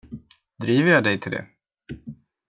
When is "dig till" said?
1.03-1.31